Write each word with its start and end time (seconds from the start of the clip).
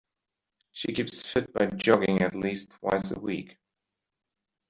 She 0.71 0.93
keeps 0.93 1.31
fit 1.31 1.53
by 1.53 1.67
jogging 1.67 2.23
at 2.23 2.33
least 2.33 2.71
twice 2.71 3.11
a 3.11 3.19
week. 3.19 3.59